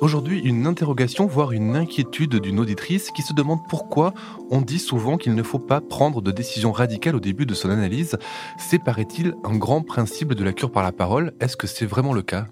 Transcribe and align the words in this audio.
Aujourd'hui, 0.00 0.38
une 0.38 0.68
interrogation, 0.68 1.26
voire 1.26 1.50
une 1.50 1.74
inquiétude 1.74 2.36
d'une 2.36 2.60
auditrice 2.60 3.10
qui 3.10 3.22
se 3.22 3.32
demande 3.32 3.58
pourquoi 3.68 4.14
on 4.48 4.60
dit 4.60 4.78
souvent 4.78 5.16
qu'il 5.16 5.34
ne 5.34 5.42
faut 5.42 5.58
pas 5.58 5.80
prendre 5.80 6.22
de 6.22 6.30
décision 6.30 6.70
radicale 6.70 7.16
au 7.16 7.20
début 7.20 7.46
de 7.46 7.54
son 7.54 7.68
analyse. 7.68 8.16
C'est, 8.58 8.78
paraît-il, 8.78 9.34
un 9.42 9.56
grand 9.56 9.82
principe 9.82 10.34
de 10.34 10.44
la 10.44 10.52
cure 10.52 10.70
par 10.70 10.84
la 10.84 10.92
parole. 10.92 11.32
Est-ce 11.40 11.56
que 11.56 11.66
c'est 11.66 11.84
vraiment 11.84 12.12
le 12.12 12.22
cas? 12.22 12.46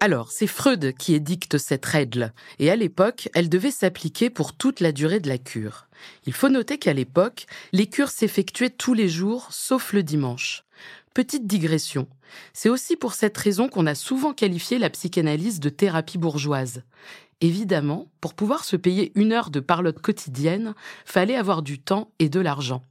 Alors, 0.00 0.32
c'est 0.32 0.48
Freud 0.48 0.92
qui 0.98 1.14
édicte 1.14 1.56
cette 1.56 1.86
règle, 1.86 2.32
et 2.58 2.68
à 2.68 2.76
l'époque, 2.76 3.28
elle 3.34 3.48
devait 3.48 3.70
s'appliquer 3.70 4.28
pour 4.28 4.52
toute 4.52 4.80
la 4.80 4.90
durée 4.90 5.20
de 5.20 5.28
la 5.28 5.38
cure. 5.38 5.86
Il 6.26 6.32
faut 6.32 6.48
noter 6.48 6.78
qu'à 6.78 6.92
l'époque, 6.92 7.46
les 7.72 7.86
cures 7.86 8.10
s'effectuaient 8.10 8.70
tous 8.70 8.94
les 8.94 9.08
jours, 9.08 9.46
sauf 9.50 9.92
le 9.92 10.02
dimanche. 10.02 10.64
Petite 11.18 11.48
digression. 11.48 12.06
C'est 12.52 12.68
aussi 12.68 12.94
pour 12.94 13.12
cette 13.12 13.36
raison 13.36 13.68
qu'on 13.68 13.86
a 13.88 13.96
souvent 13.96 14.32
qualifié 14.32 14.78
la 14.78 14.88
psychanalyse 14.88 15.58
de 15.58 15.68
thérapie 15.68 16.16
bourgeoise. 16.16 16.84
Évidemment, 17.40 18.06
pour 18.20 18.34
pouvoir 18.34 18.62
se 18.62 18.76
payer 18.76 19.10
une 19.16 19.32
heure 19.32 19.50
de 19.50 19.58
parlotte 19.58 20.00
quotidienne, 20.00 20.76
fallait 21.04 21.34
avoir 21.34 21.62
du 21.62 21.80
temps 21.80 22.12
et 22.20 22.28
de 22.28 22.38
l'argent. 22.38 22.84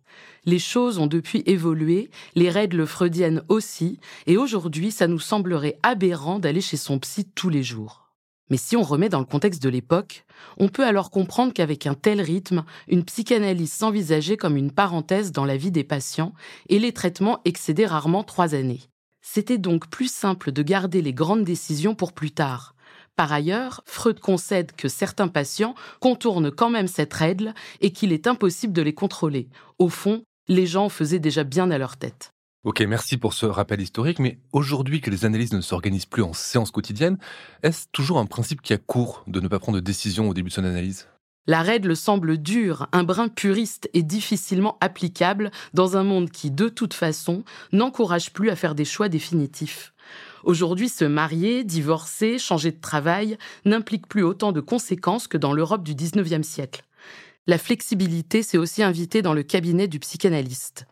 Les 0.43 0.59
choses 0.59 0.97
ont 0.97 1.07
depuis 1.07 1.41
évolué, 1.45 2.09
les 2.35 2.49
règles 2.49 2.85
freudiennes 2.85 3.43
aussi, 3.47 3.97
et 4.25 4.35
aujourd'hui, 4.35 4.91
ça 4.91 5.07
nous 5.07 5.19
semblerait 5.19 5.79
aberrant 5.81 6.37
d'aller 6.37 6.59
chez 6.59 6.75
son 6.75 6.99
psy 6.99 7.23
tous 7.33 7.47
les 7.47 7.63
jours. 7.63 8.06
Mais 8.49 8.57
si 8.57 8.75
on 8.75 8.83
remet 8.83 9.09
dans 9.09 9.19
le 9.19 9.25
contexte 9.25 9.61
de 9.61 9.69
l'époque, 9.69 10.25
on 10.57 10.69
peut 10.69 10.85
alors 10.85 11.11
comprendre 11.11 11.53
qu'avec 11.53 11.85
un 11.85 11.93
tel 11.93 12.21
rythme, 12.21 12.63
une 12.87 13.03
psychanalyse 13.03 13.73
s'envisageait 13.73 14.37
comme 14.37 14.57
une 14.57 14.71
parenthèse 14.71 15.31
dans 15.31 15.45
la 15.45 15.57
vie 15.57 15.71
des 15.71 15.83
patients 15.83 16.33
et 16.69 16.79
les 16.79 16.93
traitements 16.93 17.41
excédaient 17.45 17.85
rarement 17.85 18.23
trois 18.23 18.55
années. 18.55 18.81
C'était 19.21 19.57
donc 19.57 19.89
plus 19.89 20.11
simple 20.11 20.51
de 20.51 20.61
garder 20.61 21.01
les 21.01 21.13
grandes 21.13 21.43
décisions 21.43 21.95
pour 21.95 22.13
plus 22.13 22.31
tard. 22.31 22.75
Par 23.17 23.33
ailleurs, 23.33 23.81
Freud 23.85 24.19
concède 24.19 24.71
que 24.73 24.87
certains 24.87 25.27
patients 25.27 25.75
contournent 25.99 26.51
quand 26.51 26.69
même 26.69 26.87
cette 26.87 27.13
règle 27.13 27.53
et 27.81 27.91
qu'il 27.91 28.13
est 28.13 28.27
impossible 28.27 28.73
de 28.73 28.81
les 28.81 28.93
contrôler. 28.93 29.49
Au 29.79 29.89
fond, 29.89 30.23
les 30.47 30.67
gens 30.67 30.87
faisaient 30.87 31.19
déjà 31.19 31.43
bien 31.43 31.71
à 31.71 31.77
leur 31.77 31.97
tête. 31.97 32.31
Ok, 32.63 32.81
merci 32.81 33.17
pour 33.17 33.33
ce 33.33 33.45
rappel 33.45 33.79
historique, 33.79 34.19
mais 34.19 34.39
aujourd'hui 34.51 34.99
que 34.99 35.11
les 35.11 35.25
analyses 35.25 35.53
ne 35.53 35.61
s'organisent 35.61 36.07
plus 36.07 36.23
en 36.23 36.33
séance 36.33 36.71
quotidienne, 36.71 37.17
est-ce 37.63 37.85
toujours 37.91 38.17
un 38.17 38.25
principe 38.25 38.61
qui 38.61 38.73
a 38.73 38.77
cours 38.77 39.23
de 39.27 39.39
ne 39.39 39.47
pas 39.47 39.59
prendre 39.59 39.77
de 39.77 39.83
décision 39.83 40.27
au 40.27 40.33
début 40.33 40.49
de 40.49 40.53
son 40.55 40.63
analyse? 40.63 41.07
La 41.45 41.61
règle 41.61 41.95
semble 41.95 42.37
dure, 42.37 42.87
un 42.91 43.03
brin 43.03 43.29
puriste 43.29 43.89
et 43.93 44.03
difficilement 44.03 44.77
applicable 44.81 45.51
dans 45.73 45.95
un 45.95 46.03
monde 46.03 46.29
qui, 46.29 46.51
de 46.51 46.67
toute 46.67 46.93
façon, 46.93 47.45
n'encourage 47.71 48.33
plus 48.33 48.49
à 48.49 48.55
faire 48.57 48.75
des 48.75 48.85
choix 48.85 49.07
définitifs. 49.07 49.93
Aujourd'hui, 50.43 50.89
se 50.89 51.05
marier, 51.05 51.63
divorcer, 51.63 52.37
changer 52.39 52.71
de 52.71 52.81
travail 52.81 53.37
n'implique 53.65 54.07
plus 54.07 54.23
autant 54.23 54.51
de 54.51 54.61
conséquences 54.61 55.27
que 55.27 55.37
dans 55.37 55.53
l'Europe 55.53 55.83
du 55.83 55.95
XIXe 55.95 56.45
siècle 56.45 56.86
la 57.47 57.57
flexibilité 57.57 58.43
s'est 58.43 58.57
aussi 58.57 58.83
invitée 58.83 59.21
dans 59.21 59.33
le 59.33 59.43
cabinet 59.43 59.87
du 59.87 59.99
psychanalyste. 59.99 60.85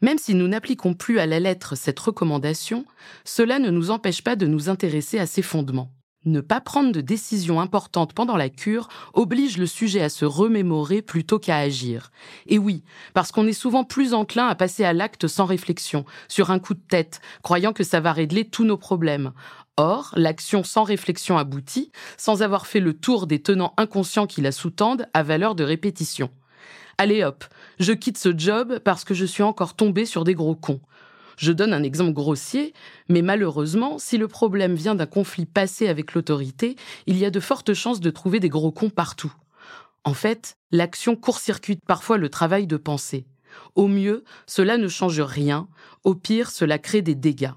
Même 0.00 0.18
si 0.18 0.34
nous 0.34 0.46
n'appliquons 0.46 0.94
plus 0.94 1.18
à 1.18 1.26
la 1.26 1.40
lettre 1.40 1.74
cette 1.74 1.98
recommandation, 1.98 2.84
cela 3.24 3.58
ne 3.58 3.70
nous 3.70 3.90
empêche 3.90 4.22
pas 4.22 4.36
de 4.36 4.46
nous 4.46 4.68
intéresser 4.68 5.18
à 5.18 5.26
ses 5.26 5.42
fondements. 5.42 5.90
Ne 6.26 6.40
pas 6.40 6.60
prendre 6.60 6.90
de 6.90 7.00
décision 7.00 7.60
importante 7.60 8.12
pendant 8.12 8.36
la 8.36 8.48
cure 8.48 8.88
oblige 9.14 9.58
le 9.58 9.66
sujet 9.66 10.02
à 10.02 10.08
se 10.08 10.24
remémorer 10.24 11.00
plutôt 11.00 11.38
qu'à 11.38 11.58
agir. 11.58 12.10
Et 12.48 12.58
oui, 12.58 12.82
parce 13.14 13.30
qu'on 13.30 13.46
est 13.46 13.52
souvent 13.52 13.84
plus 13.84 14.12
enclin 14.12 14.48
à 14.48 14.56
passer 14.56 14.84
à 14.84 14.92
l'acte 14.92 15.28
sans 15.28 15.44
réflexion, 15.44 16.04
sur 16.26 16.50
un 16.50 16.58
coup 16.58 16.74
de 16.74 16.80
tête, 16.80 17.20
croyant 17.44 17.72
que 17.72 17.84
ça 17.84 18.00
va 18.00 18.12
régler 18.12 18.44
tous 18.44 18.64
nos 18.64 18.76
problèmes. 18.76 19.30
Or, 19.76 20.10
l'action 20.16 20.64
sans 20.64 20.82
réflexion 20.82 21.38
aboutit, 21.38 21.92
sans 22.16 22.42
avoir 22.42 22.66
fait 22.66 22.80
le 22.80 22.94
tour 22.94 23.28
des 23.28 23.40
tenants 23.40 23.74
inconscients 23.76 24.26
qui 24.26 24.40
la 24.40 24.50
sous-tendent, 24.50 25.06
à 25.14 25.22
valeur 25.22 25.54
de 25.54 25.62
répétition. 25.62 26.30
Allez 26.98 27.22
hop, 27.22 27.44
je 27.78 27.92
quitte 27.92 28.18
ce 28.18 28.36
job 28.36 28.80
parce 28.80 29.04
que 29.04 29.14
je 29.14 29.26
suis 29.26 29.44
encore 29.44 29.74
tombé 29.74 30.06
sur 30.06 30.24
des 30.24 30.34
gros 30.34 30.56
cons. 30.56 30.80
Je 31.36 31.52
donne 31.52 31.72
un 31.72 31.82
exemple 31.82 32.12
grossier, 32.12 32.72
mais 33.08 33.22
malheureusement, 33.22 33.98
si 33.98 34.18
le 34.18 34.28
problème 34.28 34.74
vient 34.74 34.94
d'un 34.94 35.06
conflit 35.06 35.46
passé 35.46 35.88
avec 35.88 36.14
l'autorité, 36.14 36.76
il 37.06 37.18
y 37.18 37.24
a 37.24 37.30
de 37.30 37.40
fortes 37.40 37.74
chances 37.74 38.00
de 38.00 38.10
trouver 38.10 38.40
des 38.40 38.48
gros 38.48 38.72
cons 38.72 38.90
partout. 38.90 39.32
En 40.04 40.14
fait, 40.14 40.56
l'action 40.70 41.16
court-circuite 41.16 41.80
parfois 41.86 42.16
le 42.16 42.28
travail 42.28 42.66
de 42.66 42.76
pensée. 42.76 43.26
Au 43.74 43.88
mieux, 43.88 44.24
cela 44.46 44.78
ne 44.78 44.88
change 44.88 45.20
rien, 45.20 45.68
au 46.04 46.14
pire, 46.14 46.50
cela 46.50 46.78
crée 46.78 47.02
des 47.02 47.14
dégâts. 47.14 47.52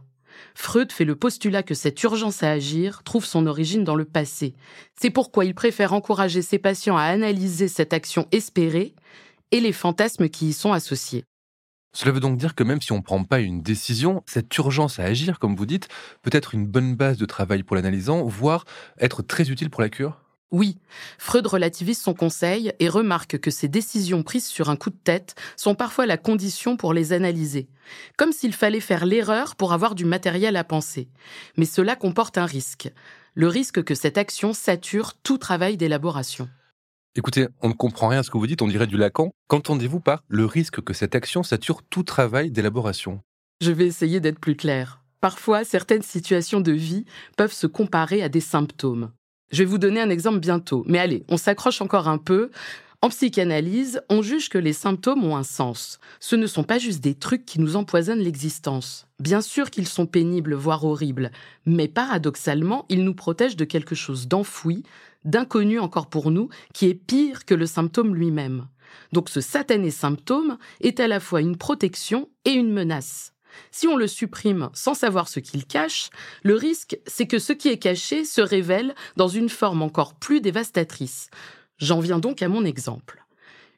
Freud 0.56 0.92
fait 0.92 1.06
le 1.06 1.16
postulat 1.16 1.64
que 1.64 1.74
cette 1.74 2.02
urgence 2.04 2.44
à 2.44 2.52
agir 2.52 3.04
trouve 3.04 3.26
son 3.26 3.46
origine 3.46 3.84
dans 3.84 3.96
le 3.96 4.06
passé. 4.06 4.56
C'est 5.00 5.10
pourquoi 5.10 5.46
il 5.46 5.54
préfère 5.54 5.94
encourager 5.94 6.42
ses 6.42 6.60
patients 6.60 6.98
à 6.98 7.04
analyser 7.04 7.68
cette 7.68 7.94
action 7.94 8.28
espérée 8.32 8.94
et 9.52 9.60
les 9.60 9.74
fantasmes 9.74 10.30
qui 10.30 10.50
y 10.50 10.54
sont 10.54 10.74
associés. 10.74 11.24
Cela 11.92 12.12
veut 12.12 12.20
donc 12.20 12.38
dire 12.38 12.56
que 12.56 12.64
même 12.64 12.82
si 12.82 12.92
on 12.92 12.98
ne 12.98 13.02
prend 13.02 13.24
pas 13.24 13.40
une 13.40 13.62
décision, 13.62 14.24
cette 14.28 14.56
urgence 14.58 15.00
à 15.00 15.04
agir, 15.04 15.40
comme 15.40 15.56
vous 15.56 15.66
dites, 15.66 15.88
peut 16.22 16.30
être 16.34 16.54
une 16.54 16.68
bonne 16.68 16.96
base 16.96 17.18
de 17.18 17.26
travail 17.26 17.64
pour 17.64 17.76
l'analysant, 17.76 18.24
voire 18.26 18.66
être 19.00 19.24
très 19.24 19.50
utile 19.50 19.70
pour 19.70 19.82
la 19.82 19.90
cure? 19.90 20.22
Oui, 20.52 20.80
Freud 21.20 21.46
relativise 21.46 22.00
son 22.00 22.16
conseil 22.16 22.74
et 22.80 22.90
remarque 22.90 23.38
que 23.38 23.52
ces 23.52 23.68
décisions 23.68 24.24
prises 24.24 24.48
sur 24.48 24.70
un 24.70 24.76
coup 24.76 24.90
de 24.90 24.98
tête 25.04 25.36
sont 25.56 25.76
parfois 25.76 26.08
la 26.08 26.18
condition 26.18 26.76
pour 26.76 26.94
les 26.94 27.14
analyser, 27.14 27.70
comme 28.18 28.32
s'il 28.32 28.54
fallait 28.54 28.80
faire 28.80 29.06
l'erreur 29.06 29.56
pour 29.56 29.74
avoir 29.74 29.94
du 29.94 30.06
matériel 30.06 30.56
à 30.56 30.64
penser. 30.64 31.08
Mais 31.56 31.66
cela 31.66 31.96
comporte 31.96 32.40
un 32.40 32.48
risque, 32.48 32.92
le 33.36 33.48
risque 33.48 33.84
que 33.84 33.94
cette 33.94 34.18
action 34.18 34.54
sature 34.54 35.14
tout 35.22 35.38
travail 35.38 35.78
d'élaboration. 35.78 36.50
Écoutez, 37.20 37.50
on 37.62 37.68
ne 37.68 37.74
comprend 37.74 38.08
rien 38.08 38.22
à 38.22 38.24
ce 38.24 38.32
que 38.32 38.38
vous 38.38 38.48
dites, 38.48 38.62
on 38.62 38.68
dirait 38.70 38.88
du 38.88 38.96
Lacan. 38.96 39.34
Qu'entendez-vous 39.50 40.00
par 40.00 40.24
le 40.30 40.46
risque 40.46 40.80
que 40.80 40.94
cette 40.94 41.16
action 41.16 41.44
sature 41.44 41.82
tout 41.84 42.04
travail 42.04 42.50
d'élaboration? 42.50 43.20
Je 43.60 43.74
vais 43.74 43.86
essayer 43.86 44.22
d'être 44.22 44.40
plus 44.40 44.56
clair. 44.56 45.02
Parfois, 45.20 45.66
certaines 45.66 46.02
situations 46.02 46.62
de 46.62 46.72
vie 46.72 47.04
peuvent 47.36 47.52
se 47.52 47.68
comparer 47.68 48.24
à 48.24 48.30
des 48.30 48.40
symptômes. 48.40 49.12
Je 49.52 49.64
vais 49.64 49.70
vous 49.70 49.78
donner 49.78 50.00
un 50.00 50.10
exemple 50.10 50.40
bientôt, 50.40 50.86
mais 50.88 50.98
allez, 50.98 51.26
on 51.28 51.36
s'accroche 51.36 51.82
encore 51.82 52.08
un 52.08 52.20
peu. 52.20 52.52
En 53.02 53.10
psychanalyse, 53.10 54.02
on 54.10 54.22
juge 54.22 54.48
que 54.48 54.58
les 54.58 54.74
symptômes 54.74 55.26
ont 55.26 55.36
un 55.36 55.44
sens. 55.44 56.00
Ce 56.22 56.38
ne 56.38 56.48
sont 56.48 56.64
pas 56.64 56.80
juste 56.80 57.02
des 57.02 57.16
trucs 57.16 57.46
qui 57.46 57.60
nous 57.60 57.76
empoisonnent 57.76 58.20
l'existence. 58.20 59.08
Bien 59.20 59.42
sûr 59.42 59.72
qu'ils 59.72 59.88
sont 59.90 60.06
pénibles, 60.06 60.54
voire 60.54 60.86
horribles, 60.86 61.32
mais 61.66 61.90
paradoxalement, 61.90 62.86
ils 62.88 63.04
nous 63.04 63.14
protègent 63.14 63.58
de 63.58 63.66
quelque 63.66 63.96
chose 63.96 64.30
d'enfoui, 64.30 64.84
d'inconnu 65.24 65.80
encore 65.80 66.10
pour 66.10 66.32
nous, 66.32 66.50
qui 66.74 66.88
est 66.88 66.96
pire 66.96 67.46
que 67.46 67.54
le 67.54 67.66
symptôme 67.66 68.16
lui-même. 68.16 68.68
Donc 69.14 69.30
ce 69.30 69.42
satané 69.42 69.92
symptôme 69.92 70.58
est 70.82 71.00
à 71.00 71.08
la 71.08 71.20
fois 71.20 71.42
une 71.42 71.58
protection 71.58 72.30
et 72.46 72.52
une 72.52 72.72
menace. 72.72 73.34
Si 73.72 73.88
on 73.88 73.96
le 73.96 74.08
supprime 74.08 74.70
sans 74.74 74.94
savoir 74.94 75.28
ce 75.28 75.40
qu'il 75.40 75.66
cache, 75.66 76.10
le 76.44 76.56
risque, 76.56 76.98
c'est 77.08 77.28
que 77.28 77.40
ce 77.40 77.54
qui 77.54 77.70
est 77.70 77.80
caché 77.80 78.26
se 78.26 78.42
révèle 78.42 78.96
dans 79.16 79.28
une 79.28 79.50
forme 79.50 79.82
encore 79.82 80.16
plus 80.16 80.42
dévastatrice. 80.42 81.30
J'en 81.78 82.00
viens 82.00 82.20
donc 82.20 82.42
à 82.42 82.50
mon 82.50 82.66
exemple. 82.66 83.26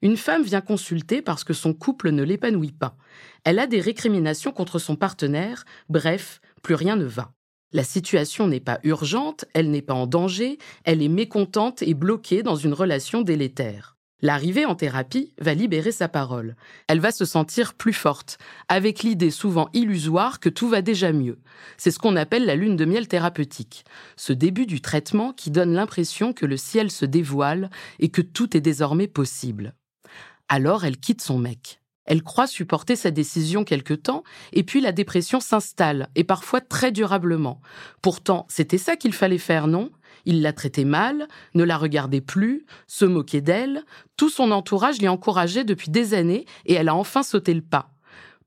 Une 0.01 0.18
femme 0.18 0.44
vient 0.44 0.62
consulter 0.62 1.21
parce 1.21 1.44
que 1.44 1.54
son 1.54 1.74
couple 1.74 2.12
ne 2.12 2.24
l'épanouit 2.24 2.71
pas. 2.71 2.95
Elle 3.44 3.60
a 3.60 3.68
des 3.68 3.80
récriminations 3.80 4.51
contre 4.51 4.80
son 4.80 4.95
partenaire, 4.95 5.63
bref, 5.89 6.42
plus 6.63 6.75
rien 6.75 6.95
ne 6.95 7.06
va. 7.06 7.31
La 7.73 7.83
situation 7.83 8.47
n'est 8.47 8.59
pas 8.59 8.79
urgente, 8.83 9.45
elle 9.53 9.71
n'est 9.71 9.81
pas 9.81 9.94
en 9.94 10.07
danger, 10.07 10.57
elle 10.83 11.01
est 11.01 11.07
mécontente 11.07 11.81
et 11.81 11.94
bloquée 11.94 12.44
dans 12.44 12.57
une 12.57 12.73
relation 12.73 13.21
délétère. 13.21 13.97
L'arrivée 14.21 14.65
en 14.65 14.75
thérapie 14.75 15.33
va 15.39 15.56
libérer 15.56 15.91
sa 15.91 16.07
parole. 16.07 16.56
Elle 16.88 17.00
va 17.00 17.12
se 17.12 17.25
sentir 17.25 17.73
plus 17.73 17.94
forte, 17.94 18.38
avec 18.68 19.01
l'idée 19.01 19.31
souvent 19.31 19.69
illusoire 19.73 20.39
que 20.39 20.50
tout 20.50 20.69
va 20.69 20.83
déjà 20.83 21.12
mieux. 21.12 21.39
C'est 21.77 21.89
ce 21.89 21.97
qu'on 21.97 22.15
appelle 22.15 22.45
la 22.45 22.56
lune 22.56 22.75
de 22.75 22.85
miel 22.85 23.07
thérapeutique. 23.07 23.83
Ce 24.17 24.33
début 24.33 24.67
du 24.67 24.81
traitement 24.81 25.33
qui 25.33 25.50
donne 25.50 25.74
l'impression 25.74 26.33
que 26.33 26.45
le 26.45 26.57
ciel 26.57 26.91
se 26.91 27.06
dévoile 27.06 27.71
et 28.00 28.09
que 28.09 28.21
tout 28.21 28.56
est 28.56 28.62
désormais 28.62 29.07
possible. 29.07 29.74
Alors 30.50 30.85
elle 30.85 30.97
quitte 30.97 31.21
son 31.21 31.39
mec. 31.39 31.81
Elle 32.06 32.24
croit 32.24 32.48
supporter 32.48 32.95
sa 32.95 33.12
décision 33.12 33.63
quelque 33.63 33.94
temps, 33.94 34.24
et 34.53 34.63
puis 34.63 34.81
la 34.81 34.92
dépression 34.92 35.39
s'installe, 35.39 36.09
et 36.15 36.24
parfois 36.24 36.62
très 36.62 36.92
durablement. 36.92 37.62
Pourtant, 38.01 38.45
c'était 38.50 38.77
ça 38.77 38.95
qu'il 38.95 39.13
fallait 39.13 39.38
faire, 39.38 39.68
non? 39.68 39.92
Il 40.25 40.42
la 40.42 40.53
traitait 40.53 40.86
mal, 40.86 41.27
ne 41.56 41.63
la 41.63 41.77
regardait 41.77 42.21
plus, 42.21 42.65
se 42.88 43.06
moquait 43.06 43.42
d'elle. 43.42 43.83
Tout 44.18 44.30
son 44.30 44.51
entourage 44.51 45.00
l'y 45.00 45.07
encourageait 45.07 45.63
depuis 45.63 45.89
des 45.89 46.13
années 46.13 46.45
et 46.65 46.74
elle 46.74 46.89
a 46.89 46.95
enfin 46.95 47.24
sauté 47.24 47.53
le 47.53 47.62
pas. 47.62 47.89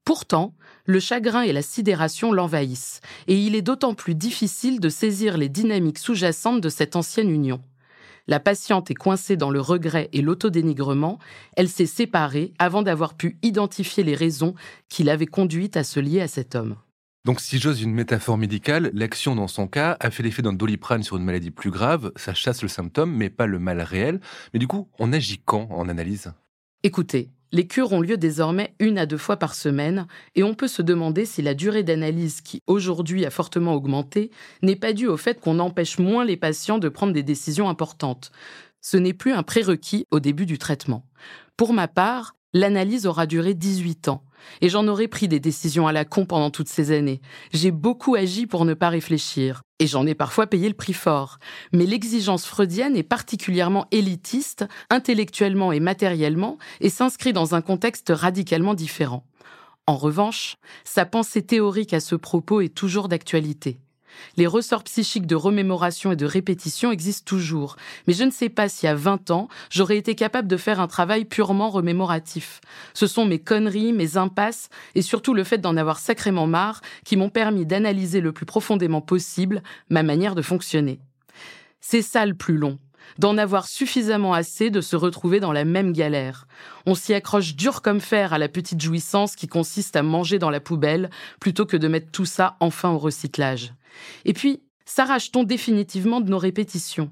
Pourtant, 0.05 0.55
le 0.85 1.01
chagrin 1.01 1.43
et 1.43 1.53
la 1.53 1.63
sidération 1.63 2.31
l'envahissent, 2.31 3.01
et 3.27 3.39
il 3.39 3.55
est 3.55 3.63
d'autant 3.63 3.95
plus 3.95 4.15
difficile 4.15 4.79
de 4.79 4.91
saisir 4.91 5.39
les 5.39 5.49
dynamiques 5.49 5.99
sous-jacentes 5.99 6.61
de 6.61 6.69
cette 6.69 6.95
ancienne 6.95 7.31
union. 7.31 7.61
La 8.27 8.41
patiente 8.41 8.91
est 8.91 8.95
coincée 8.95 9.37
dans 9.37 9.51
le 9.51 9.61
regret 9.61 10.09
et 10.13 10.23
l'autodénigrement, 10.23 11.19
elle 11.57 11.69
s'est 11.69 11.85
séparée 11.85 12.55
avant 12.59 12.81
d'avoir 12.81 13.15
pu 13.15 13.37
identifier 13.43 14.03
les 14.03 14.15
raisons 14.15 14.55
qui 14.89 15.03
l'avaient 15.03 15.27
conduite 15.27 15.77
à 15.77 15.85
se 15.85 16.01
lier 16.01 16.23
à 16.23 16.29
cet 16.29 16.55
homme. 16.55 16.77
Donc 17.27 17.41
si 17.41 17.59
j'ose 17.59 17.83
une 17.83 17.93
métaphore 17.93 18.39
médicale, 18.39 18.91
l'action 18.95 19.35
dans 19.35 19.49
son 19.49 19.67
cas 19.67 19.97
a 20.01 20.11
fait 20.11 20.23
l'effet 20.23 20.43
d'un 20.43 20.53
doliprane 20.53 21.03
sur 21.03 21.17
une 21.17 21.25
maladie 21.25 21.51
plus 21.51 21.71
grave, 21.71 22.13
ça 22.17 22.35
chasse 22.35 22.63
le 22.63 22.69
symptôme 22.69 23.15
mais 23.15 23.31
pas 23.31 23.47
le 23.47 23.59
mal 23.59 23.81
réel. 23.81 24.21
Mais 24.53 24.59
du 24.59 24.67
coup, 24.67 24.89
on 24.99 25.13
agit 25.13 25.41
quand 25.45 25.69
en 25.71 25.89
analyse? 25.89 26.33
Écoutez, 26.83 27.31
les 27.55 27.69
cures 27.69 27.93
ont 27.93 28.01
lieu 28.01 28.17
désormais 28.17 28.75
une 28.81 28.99
à 28.99 29.07
deux 29.07 29.17
fois 29.17 29.37
par 29.37 29.55
semaine 29.55 30.09
et 30.35 30.43
on 30.43 30.55
peut 30.55 30.67
se 30.67 30.83
demander 30.83 31.25
si 31.25 31.41
la 31.41 31.55
durée 31.55 31.85
d'analyse 31.85 32.41
qui 32.41 32.65
aujourd'hui 32.67 33.25
a 33.25 33.31
fortement 33.31 33.75
augmenté 33.75 34.33
n'est 34.63 34.75
pas 34.75 34.93
due 34.93 35.07
au 35.07 35.17
fait 35.17 35.41
qu'on 35.41 35.61
empêche 35.61 36.01
moins 36.01 36.25
les 36.25 36.37
patients 36.37 36.79
de 36.79 36.89
prendre 36.89 37.13
des 37.13 37.23
décisions 37.23 37.69
importantes. 37.69 38.33
Ce 38.81 38.97
n'est 38.97 39.13
plus 39.13 39.33
un 39.33 39.45
prérequis 39.45 40.05
au 40.11 40.19
début 40.19 40.47
du 40.47 40.59
traitement. 40.59 41.07
Pour 41.57 41.73
ma 41.73 41.87
part, 41.87 42.35
l'analyse 42.55 43.07
aura 43.07 43.27
duré 43.27 43.53
18 43.53 44.09
ans 44.09 44.25
et 44.61 44.69
j'en 44.69 44.87
aurais 44.89 45.09
pris 45.09 45.29
des 45.29 45.41
décisions 45.41 45.87
à 45.87 45.93
la 45.93 46.05
con 46.05 46.27
pendant 46.27 46.51
toutes 46.51 46.69
ces 46.69 46.91
années. 46.91 47.21
J'ai 47.53 47.71
beaucoup 47.71 48.15
agi 48.15 48.47
pour 48.47 48.65
ne 48.65 48.75
pas 48.75 48.89
réfléchir. 48.89 49.63
Et 49.81 49.87
j'en 49.87 50.07
ai 50.07 50.15
parfois 50.15 50.47
payé 50.47 50.69
le 50.69 50.75
prix 50.75 50.93
fort. 50.93 51.39
Mais 51.73 51.85
l'exigence 51.85 52.47
freudienne 52.47 52.97
est 52.97 53.03
particulièrement 53.03 53.87
élitiste, 53.91 54.65
intellectuellement 54.89 55.73
et 55.73 55.81
matériellement, 55.81 56.59
et 56.81 56.91
s'inscrit 56.91 57.33
dans 57.33 57.55
un 57.55 57.61
contexte 57.61 58.13
radicalement 58.15 58.75
différent. 58.75 59.27
En 59.87 59.97
revanche, 59.97 60.57
sa 60.85 61.05
pensée 61.05 61.43
théorique 61.43 61.93
à 61.93 62.01
ce 62.01 62.15
propos 62.15 62.61
est 62.61 62.75
toujours 62.75 63.09
d'actualité. 63.09 63.79
Les 64.37 64.47
ressorts 64.47 64.85
psychiques 64.85 65.27
de 65.27 65.35
remémoration 65.35 66.13
et 66.13 66.17
de 66.17 66.27
répétition 66.27 66.91
existent 66.91 67.25
toujours, 67.25 67.77
mais 68.07 68.15
je 68.15 68.25
ne 68.25 68.31
sais 68.31 68.49
pas 68.49 68.69
si 68.69 68.87
à 68.87 68.95
20 68.95 69.31
ans, 69.31 69.49
j'aurais 69.71 69.97
été 69.97 70.15
capable 70.15 70.49
de 70.49 70.57
faire 70.57 70.81
un 70.81 70.87
travail 70.87 71.25
purement 71.25 71.71
remémoratif. 71.71 72.61
Ce 72.95 73.07
sont 73.07 73.25
mes 73.27 73.39
conneries, 73.39 73.93
mes 73.93 74.17
impasses 74.17 74.69
et 74.95 75.03
surtout 75.03 75.35
le 75.35 75.45
fait 75.45 75.59
d'en 75.59 75.77
avoir 75.77 75.99
sacrément 75.99 76.47
marre 76.47 76.81
qui 77.05 77.17
m'ont 77.17 77.31
permis 77.31 77.67
d'analyser 77.67 78.21
le 78.21 78.33
plus 78.33 78.47
profondément 78.47 79.01
possible 79.01 79.63
ma 79.89 80.03
manière 80.03 80.35
de 80.35 80.43
fonctionner. 80.43 81.01
C'est 81.81 82.03
ça 82.03 82.25
le 82.25 82.35
plus 82.35 82.57
long, 82.57 82.79
d'en 83.19 83.39
avoir 83.39 83.67
suffisamment 83.67 84.35
assez 84.35 84.71
de 84.71 84.81
se 84.81 84.97
retrouver 84.97 85.41
dans 85.41 85.53
la 85.53 85.65
même 85.65 85.93
galère. 85.93 86.47
On 86.87 86.95
s'y 86.95 87.15
accroche 87.15 87.55
dur 87.55 87.83
comme 87.83 88.01
fer 88.01 88.33
à 88.33 88.39
la 88.39 88.49
petite 88.49 88.81
jouissance 88.81 89.37
qui 89.37 89.47
consiste 89.47 89.97
à 89.97 90.03
manger 90.03 90.39
dans 90.39 90.51
la 90.51 90.61
poubelle 90.61 91.11
plutôt 91.41 91.67
que 91.67 91.77
de 91.77 91.89
mettre 91.89 92.11
tout 92.11 92.25
ça 92.27 92.57
enfin 92.61 92.91
au 92.91 92.99
recyclage. 92.99 93.73
Et 94.25 94.33
puis, 94.33 94.63
s'arrache-t-on 94.85 95.45
définitivement 95.45 96.21
de 96.21 96.31
nos 96.31 96.39
répétitions? 96.39 97.11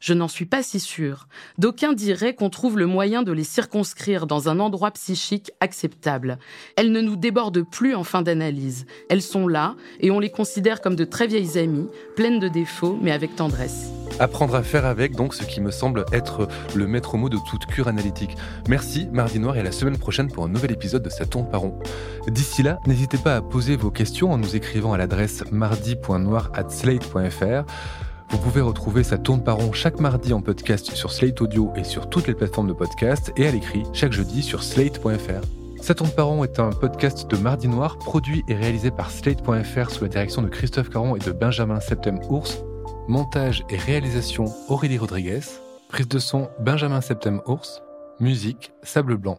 Je 0.00 0.14
n'en 0.14 0.28
suis 0.28 0.46
pas 0.46 0.62
si 0.62 0.80
sûre. 0.80 1.28
D'aucuns 1.58 1.92
diraient 1.92 2.34
qu'on 2.34 2.50
trouve 2.50 2.78
le 2.78 2.86
moyen 2.86 3.22
de 3.22 3.32
les 3.32 3.44
circonscrire 3.44 4.26
dans 4.26 4.48
un 4.48 4.60
endroit 4.60 4.90
psychique 4.92 5.50
acceptable. 5.60 6.38
Elles 6.76 6.92
ne 6.92 7.00
nous 7.00 7.16
débordent 7.16 7.68
plus 7.68 7.94
en 7.94 8.04
fin 8.04 8.22
d'analyse. 8.22 8.86
Elles 9.10 9.22
sont 9.22 9.48
là 9.48 9.74
et 10.00 10.10
on 10.10 10.20
les 10.20 10.30
considère 10.30 10.80
comme 10.80 10.96
de 10.96 11.04
très 11.04 11.26
vieilles 11.26 11.58
amies, 11.58 11.88
pleines 12.16 12.38
de 12.38 12.48
défauts 12.48 12.98
mais 13.00 13.12
avec 13.12 13.36
tendresse. 13.36 13.90
Apprendre 14.20 14.54
à 14.56 14.64
faire 14.64 14.84
avec, 14.84 15.14
donc, 15.14 15.32
ce 15.34 15.44
qui 15.44 15.60
me 15.60 15.70
semble 15.70 16.04
être 16.12 16.48
le 16.74 16.88
maître 16.88 17.16
mot 17.16 17.28
de 17.28 17.38
toute 17.48 17.66
cure 17.66 17.86
analytique. 17.86 18.36
Merci, 18.68 19.06
Mardi 19.12 19.38
Noir, 19.38 19.56
et 19.56 19.62
la 19.62 19.70
semaine 19.70 19.96
prochaine 19.96 20.28
pour 20.28 20.42
un 20.44 20.48
nouvel 20.48 20.72
épisode 20.72 21.04
de 21.04 21.10
Ça 21.10 21.24
tourne 21.24 21.48
par 21.48 21.60
rond. 21.60 21.78
D'ici 22.26 22.64
là, 22.64 22.80
n'hésitez 22.86 23.18
pas 23.18 23.36
à 23.36 23.42
poser 23.42 23.76
vos 23.76 23.92
questions 23.92 24.32
en 24.32 24.38
nous 24.38 24.56
écrivant 24.56 24.92
à 24.92 24.98
l'adresse 24.98 25.44
mardi.noir.slate.fr. 25.52 28.07
Vous 28.30 28.38
pouvez 28.38 28.60
retrouver 28.60 29.02
Ça 29.02 29.18
tourne 29.18 29.42
par 29.42 29.58
chaque 29.74 30.00
mardi 30.00 30.32
en 30.32 30.42
podcast 30.42 30.92
sur 30.94 31.12
Slate 31.12 31.40
Audio 31.40 31.72
et 31.76 31.84
sur 31.84 32.08
toutes 32.08 32.26
les 32.26 32.34
plateformes 32.34 32.68
de 32.68 32.72
podcast 32.72 33.32
et 33.36 33.46
à 33.46 33.50
l'écrit 33.50 33.84
chaque 33.92 34.12
jeudi 34.12 34.42
sur 34.42 34.62
slate.fr. 34.62 35.46
Ça 35.80 35.94
tourne 35.94 36.10
par 36.10 36.28
est 36.44 36.58
un 36.58 36.70
podcast 36.70 37.30
de 37.30 37.36
Mardi 37.36 37.68
Noir 37.68 37.98
produit 37.98 38.42
et 38.48 38.54
réalisé 38.54 38.90
par 38.90 39.10
Slate.fr 39.10 39.90
sous 39.90 40.04
la 40.04 40.08
direction 40.10 40.42
de 40.42 40.48
Christophe 40.48 40.90
Caron 40.90 41.16
et 41.16 41.20
de 41.20 41.32
Benjamin 41.32 41.80
Septem-Ours. 41.80 42.62
Montage 43.06 43.64
et 43.70 43.76
réalisation 43.76 44.44
Aurélie 44.68 44.98
Rodriguez. 44.98 45.40
Prise 45.88 46.08
de 46.08 46.18
son 46.18 46.50
Benjamin 46.60 47.00
Septem-Ours. 47.00 47.80
Musique 48.20 48.72
Sable 48.82 49.16
Blanc. 49.16 49.38